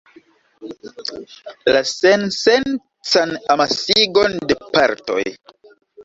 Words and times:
La 1.75 1.81
sensencan 1.89 3.33
amasigon 3.55 4.39
de 4.53 4.57
partoj. 4.77 5.19